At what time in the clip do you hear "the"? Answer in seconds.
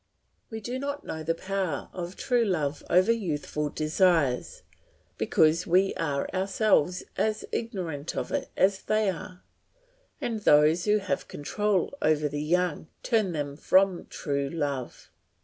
1.21-1.35, 12.27-12.41